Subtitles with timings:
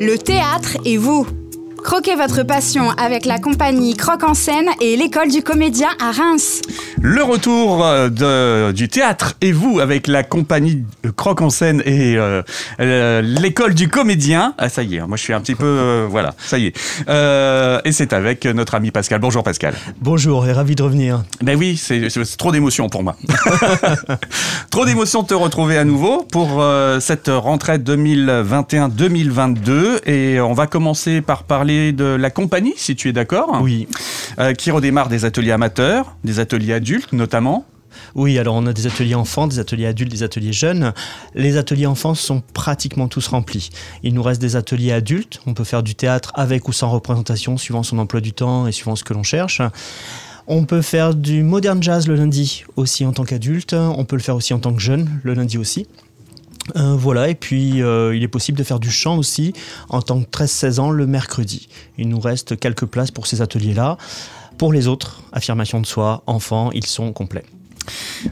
[0.00, 1.26] Le théâtre et vous.
[1.88, 6.60] Croquez votre passion avec la compagnie Croque en scène et l'école du comédien à Reims.
[7.00, 10.84] Le retour euh, de, du théâtre et vous avec la compagnie
[11.16, 12.42] Croque en scène et euh,
[12.80, 14.52] euh, l'école du comédien.
[14.58, 16.76] Ah ça y est, moi je suis un petit peu euh, voilà, ça y est.
[17.08, 19.20] Euh, et c'est avec notre ami Pascal.
[19.20, 19.72] Bonjour Pascal.
[20.02, 21.22] Bonjour et ravi de revenir.
[21.40, 23.16] Ben oui, c'est c'est trop d'émotion pour moi.
[24.70, 30.66] trop d'émotion de te retrouver à nouveau pour euh, cette rentrée 2021-2022 et on va
[30.66, 33.60] commencer par parler de la compagnie si tu es d'accord.
[33.62, 33.88] Oui.
[34.38, 37.66] Euh, qui redémarre des ateliers amateurs, des ateliers adultes notamment.
[38.14, 40.92] Oui, alors on a des ateliers enfants, des ateliers adultes, des ateliers jeunes.
[41.34, 43.70] Les ateliers enfants sont pratiquement tous remplis.
[44.02, 45.40] Il nous reste des ateliers adultes.
[45.46, 48.72] On peut faire du théâtre avec ou sans représentation, suivant son emploi du temps et
[48.72, 49.62] suivant ce que l'on cherche.
[50.46, 53.74] On peut faire du modern jazz le lundi aussi en tant qu'adulte.
[53.74, 55.86] On peut le faire aussi en tant que jeune le lundi aussi.
[56.76, 59.52] Euh, voilà, et puis euh, il est possible de faire du chant aussi
[59.88, 61.68] en tant que 13-16 ans le mercredi.
[61.96, 63.96] Il nous reste quelques places pour ces ateliers-là.
[64.58, 67.44] Pour les autres, affirmation de soi, enfants, ils sont complets.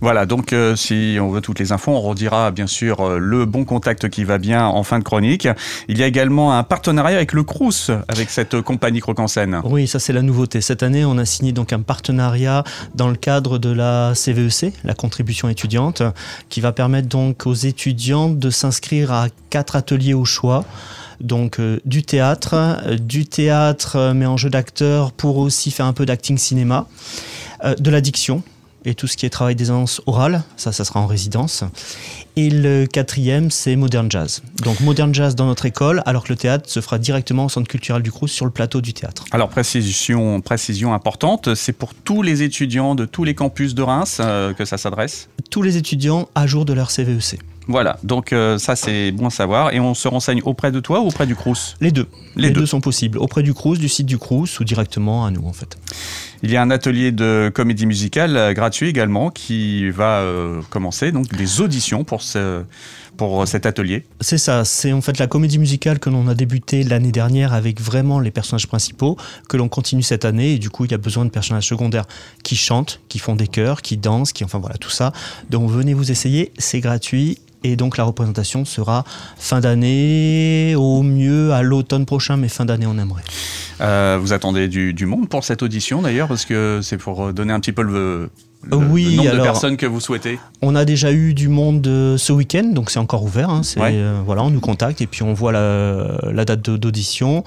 [0.00, 3.44] Voilà, donc euh, si on veut toutes les infos, on redira bien sûr euh, le
[3.44, 5.48] bon contact qui va bien en fin de chronique.
[5.88, 9.60] Il y a également un partenariat avec le Crous, avec cette euh, compagnie scène.
[9.64, 10.60] Oui, ça c'est la nouveauté.
[10.60, 14.94] Cette année, on a signé donc un partenariat dans le cadre de la CVEC, la
[14.94, 16.02] contribution étudiante,
[16.48, 20.64] qui va permettre donc aux étudiants de s'inscrire à quatre ateliers au choix.
[21.20, 26.06] Donc euh, du théâtre, du théâtre mais en jeu d'acteur pour aussi faire un peu
[26.06, 26.86] d'acting cinéma,
[27.78, 28.42] de la diction
[28.84, 31.64] et tout ce qui est travail d'aisance orale, ça, ça sera en résidence.
[32.36, 34.42] Et le quatrième, c'est Modern Jazz.
[34.64, 37.68] Donc Modern Jazz dans notre école, alors que le théâtre se fera directement au Centre
[37.68, 39.24] culturel du Crous sur le plateau du théâtre.
[39.32, 44.18] Alors précision, précision importante, c'est pour tous les étudiants de tous les campus de Reims
[44.20, 45.28] euh, que ça s'adresse?
[45.50, 47.40] Tous les étudiants à jour de leur E CVEC.
[47.68, 49.72] Voilà, donc euh, ça c'est bon à savoir.
[49.72, 51.76] Et on se renseigne auprès de toi ou auprès du Crous?
[51.80, 52.08] Les deux.
[52.34, 52.60] Les Les, deux.
[52.62, 52.66] deux.
[52.66, 53.18] sont possibles.
[53.18, 55.78] Auprès du Crous, du site du Crous ou directement à nous en fait.
[56.42, 61.12] Il y a un atelier de comédie musicale euh, gratuit également qui va euh, commencer,
[61.12, 62.64] donc des auditions pour, ce,
[63.16, 64.04] pour cet atelier.
[64.20, 67.80] C'est ça, c'est en fait la comédie musicale que l'on a débuté l'année dernière avec
[67.80, 69.16] vraiment les personnages principaux,
[69.48, 72.06] que l'on continue cette année et du coup il y a besoin de personnages secondaires
[72.42, 75.12] qui chantent, qui font des chœurs, qui dansent, qui enfin voilà tout ça.
[75.50, 79.04] Donc venez vous essayer, c'est gratuit et donc la représentation sera
[79.38, 83.22] fin d'année, au mieux à l'automne prochain, mais fin d'année on aimerait.
[83.80, 87.32] Euh, vous attendez du, du monde pour cette audition d'ailleurs, parce que c'est pour euh,
[87.32, 88.30] donner un petit peu le,
[88.64, 90.38] le- Oui, le nombre de personnes que vous souhaitez.
[90.62, 93.50] On a déjà eu du monde euh, ce week-end, donc c'est encore ouvert.
[93.50, 93.90] hein, Ouais.
[93.94, 97.44] euh, voilà, on nous contacte et puis on voit la, la date d'audition.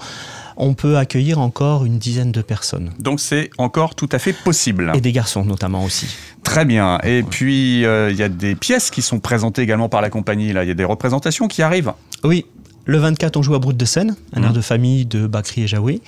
[0.58, 2.92] On peut accueillir encore une dizaine de personnes.
[2.98, 4.90] Donc c'est encore tout à fait possible.
[4.94, 6.06] Et des garçons notamment aussi.
[6.44, 6.98] Très bien.
[7.04, 10.52] Et puis euh, il y a des pièces qui sont présentées également par la compagnie.
[10.54, 11.92] Là, il y a des représentations qui arrivent.
[12.24, 12.46] Oui,
[12.86, 14.46] le 24, on joue à Brut de Seine, un Mhm.
[14.46, 16.00] air de famille de Bakri et Jaoui.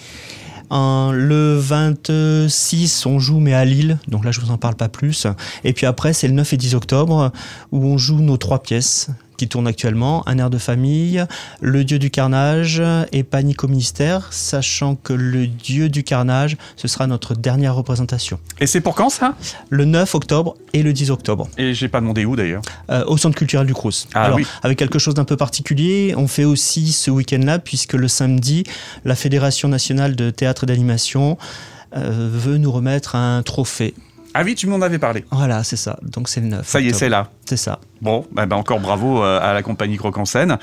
[0.71, 4.89] En- le 26, on joue mais à Lille, donc là je vous en parle pas
[4.89, 5.27] plus.
[5.65, 7.33] Et puis après, c'est le 9 et 10 octobre
[7.73, 11.25] où on joue nos trois pièces qui tournent actuellement, Un air de famille,
[11.63, 12.83] Le dieu du carnage
[13.13, 18.39] et Panique au ministère, sachant que le dieu du carnage, ce sera notre dernière représentation.
[18.61, 19.35] Et c'est pour quand ça?
[19.71, 21.49] Le 9 octobre et le 10 octobre.
[21.57, 22.63] Et j'ai pas demandé où d'ailleurs.
[22.91, 24.09] Euh, au centre culturel du Crous.
[24.13, 24.47] Ah Alors, oui.
[24.63, 28.65] avec quelque chose d'un peu particulier, on fait aussi ce week-end-là, puisque le samedi,
[29.05, 31.39] la Fédération nationale de théâtre et d'animation
[31.97, 33.95] euh, veut nous remettre un trophée.
[34.35, 35.25] Ah oui, tu m'en avais parlé.
[35.31, 35.99] Voilà, c'est ça.
[36.03, 36.67] Donc c'est le 9.
[36.69, 37.31] Ça y est, c'est là.
[37.49, 37.81] C'est ça.
[38.03, 40.59] Bon, bah, bah, encore bravo euh, à la compagnie Croque en scène.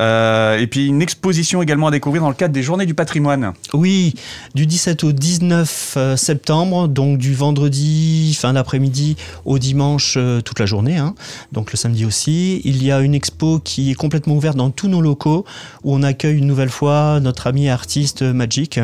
[0.00, 3.52] Euh, et puis une exposition également à découvrir dans le cadre des Journées du patrimoine.
[3.72, 4.14] Oui,
[4.56, 10.66] du 17 au 19 euh, septembre, donc du vendredi fin d'après-midi au dimanche toute la
[10.66, 11.14] journée, hein.
[11.52, 12.60] donc le samedi aussi.
[12.64, 15.44] Il y a une expo qui est complètement ouverte dans tous nos locaux
[15.84, 18.80] où on accueille une nouvelle fois notre ami artiste Magic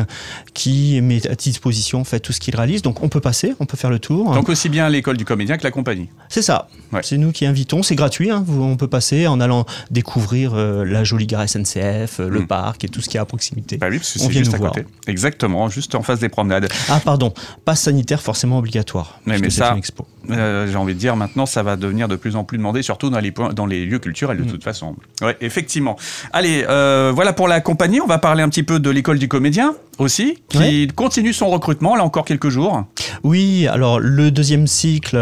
[0.53, 2.81] qui met à disposition en fait tout ce qu'il réalise.
[2.81, 4.33] Donc on peut passer, on peut faire le tour.
[4.33, 6.07] Donc aussi bien l'école du comédien que la compagnie.
[6.29, 6.69] C'est ça.
[6.93, 7.01] Ouais.
[7.03, 7.83] C'est nous qui invitons.
[7.83, 8.29] C'est gratuit.
[8.31, 8.43] hein.
[8.49, 12.47] On peut passer en allant découvrir euh, la jolie gare SNCF, euh, le Mm.
[12.47, 13.77] parc et tout ce qu'il y a à proximité.
[13.77, 14.71] Bah oui, parce que On vient juste nous à voir.
[14.73, 14.85] côté.
[15.07, 16.67] Exactement, juste en face des promenades.
[16.89, 17.33] Ah pardon,
[17.65, 19.19] passe sanitaire forcément obligatoire.
[19.25, 19.75] Mais- mais ça-.
[20.29, 23.09] Euh, J'ai envie de dire, maintenant, ça va devenir de plus en plus demandé, surtout
[23.09, 24.47] dans les, dans les lieux culturels, de Mm.
[24.47, 24.95] toute façon.
[25.21, 25.97] Ouais, effectivement.
[26.33, 28.01] Allez, voilà pour la compagnie.
[28.01, 30.87] On va parler un petit peu de l'école du comédien aussi, qui Ouais.
[30.95, 32.83] continue son recrutement, là encore quelques jours.
[33.23, 35.17] Oui, alors le deuxième cycle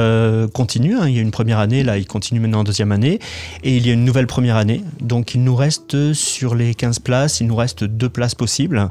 [0.54, 0.96] continue.
[0.98, 1.08] hein.
[1.08, 3.20] Il y a une première année, là il continue maintenant en deuxième année.
[3.64, 4.84] Et il y a une nouvelle première année.
[5.00, 8.90] Donc il nous reste sur les 15 places, il nous reste deux places possibles.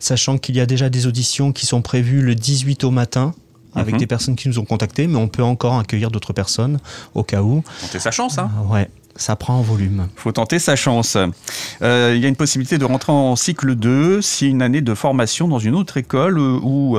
[0.00, 3.34] Sachant qu'il y a déjà des auditions qui sont prévues le 18 au matin
[3.76, 4.00] avec Mhm.
[4.00, 6.78] des personnes qui nous ont contactés, mais on peut encore accueillir d'autres personnes
[7.14, 7.62] au cas où.
[7.80, 8.50] Tentez sa chance, hein.
[8.70, 8.88] Ouais.
[9.16, 10.08] Ça prend en volume.
[10.16, 11.16] faut tenter sa chance.
[11.82, 14.94] Euh, il y a une possibilité de rentrer en cycle 2 si une année de
[14.94, 16.96] formation dans une autre école euh, ou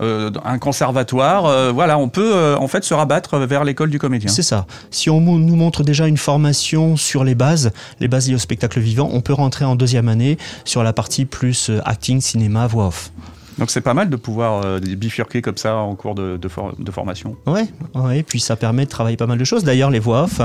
[0.00, 1.72] euh, un conservatoire.
[1.74, 4.30] voilà, on peut en fait se rabattre vers l'école du comédien.
[4.30, 4.66] C'est ça.
[4.90, 7.70] Si on nous montre déjà une formation sur les bases,
[8.00, 11.24] les bases liées au spectacle vivant, on peut rentrer en deuxième année sur la partie
[11.26, 13.10] plus acting, cinéma, voix off.
[13.58, 16.74] Donc c'est pas mal de pouvoir euh, bifurquer comme ça en cours de, de for-
[16.78, 17.34] de formation.
[17.46, 17.66] Ouais,
[17.96, 19.64] ouais, puis ça permet de travailler pas mal de choses.
[19.64, 20.40] D'ailleurs, les voix off,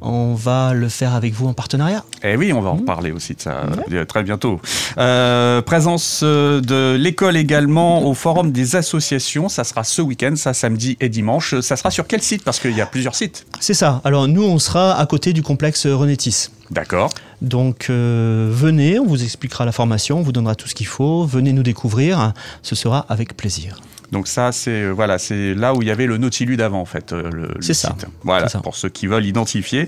[0.00, 2.04] on va le faire avec vous en partenariat.
[2.22, 4.60] Eh oui, on va en reparler aussi de ça euh, très bientôt.
[4.96, 9.48] Euh, présence euh, de l'école également au forum des associations.
[9.48, 11.58] Ça sera ce week-end, ça samedi et dimanche.
[11.60, 12.44] Ça sera sur quel site?
[12.44, 13.46] Parce qu'il y a plusieurs sites.
[13.60, 14.00] C'est ça.
[14.04, 16.48] Alors nous, on sera à côté du complexe Renétis.
[16.70, 17.10] D'accord.
[17.40, 21.24] Donc euh, venez, on vous expliquera la formation, on vous donnera tout ce qu'il faut,
[21.24, 23.80] venez nous découvrir, ce sera avec plaisir.
[24.12, 26.84] Donc ça, c'est euh, voilà, c'est là où il y avait le Nautilude avant en
[26.84, 27.88] fait, euh, C'est ça.
[27.88, 28.06] site.
[28.22, 28.60] Voilà, ça.
[28.60, 29.86] pour ceux qui veulent identifier.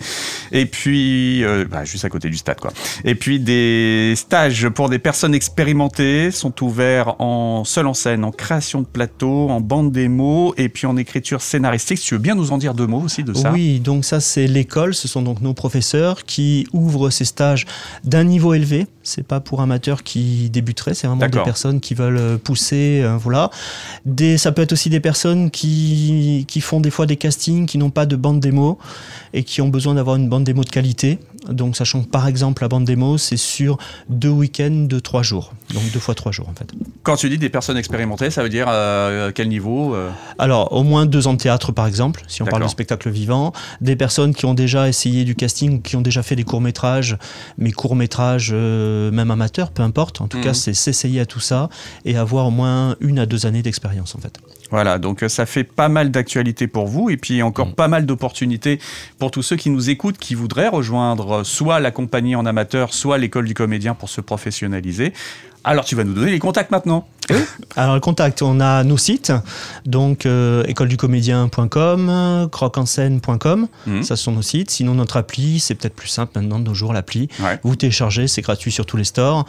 [0.52, 2.72] Et puis, euh, bah, juste à côté du stade, quoi.
[3.04, 8.30] Et puis des stages pour des personnes expérimentées sont ouverts en seul en scène, en
[8.30, 11.98] création de plateau, en bande démo, et puis en écriture scénaristique.
[11.98, 13.52] Si tu veux bien nous en dire deux mots aussi de ça.
[13.52, 17.66] Oui, donc ça c'est l'école, ce sont donc nos professeurs qui ouvrent ces stages
[18.04, 18.86] d'un niveau élevé.
[19.02, 23.50] C'est pas pour amateurs qui débuteraient, c'est vraiment des personnes qui veulent pousser, euh, voilà.
[24.10, 27.78] Des, ça peut être aussi des personnes qui, qui font des fois des castings, qui
[27.78, 28.78] n'ont pas de bande démo
[29.32, 31.18] et qui ont besoin d'avoir une bande démo de qualité.
[31.48, 33.78] Donc sachant que par exemple la bande démo c'est sur
[34.10, 36.70] deux week-ends de trois jours, donc deux fois trois jours en fait.
[37.02, 40.82] Quand tu dis des personnes expérimentées, ça veut dire euh, quel niveau euh Alors, au
[40.82, 43.52] moins deux ans de théâtre, par exemple, si on parle de spectacle vivant.
[43.80, 47.16] Des personnes qui ont déjà essayé du casting, qui ont déjà fait des courts-métrages,
[47.56, 50.20] mais courts-métrages, euh, même amateurs, peu importe.
[50.20, 50.44] En tout Mhm.
[50.44, 51.70] cas, c'est s'essayer à tout ça
[52.04, 54.38] et avoir au moins une à deux années d'expérience, en fait.
[54.70, 57.74] Voilà, donc euh, ça fait pas mal d'actualités pour vous et puis encore Mm.
[57.74, 58.78] pas mal d'opportunités
[59.18, 62.94] pour tous ceux qui nous écoutent, qui voudraient rejoindre euh, soit la compagnie en amateur,
[62.94, 65.12] soit l'école du comédien pour se professionnaliser.
[65.64, 67.06] Alors tu vas nous donner les contacts maintenant.
[67.76, 69.32] Alors, le contact, on a nos sites,
[69.86, 74.02] donc euh, écoleducomédien.com, croquenscène.com, Mhm.
[74.02, 74.70] ça sont nos sites.
[74.70, 77.28] Sinon, notre appli, c'est peut-être plus simple maintenant de nos jours, l'appli.
[77.40, 77.58] Ouais.
[77.62, 79.46] Vous téléchargez, c'est gratuit sur tous les stores.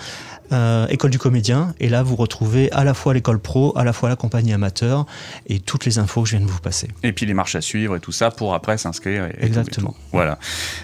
[0.54, 3.94] Euh, École du comédien, et là vous retrouvez à la fois l'école pro, à la
[3.94, 5.06] fois la compagnie amateur
[5.48, 6.90] et toutes les infos que je viens de vous passer.
[7.04, 9.24] Et puis les marches à suivre et tout ça pour après s'inscrire.
[9.28, 9.92] et- et tout, et Exactement.
[9.92, 9.96] tout.
[10.12, 10.38] Voilà.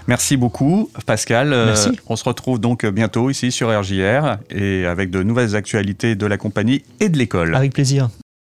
[0.07, 1.51] Merci beaucoup, Pascal.
[1.51, 1.89] Euh, Merci.
[2.07, 6.37] on se retrouve donc bientôt ici sur RJR et avec de nouvelles actualités de la
[6.37, 7.55] compagnie et de l'école.
[7.55, 8.09] Avec plaisir.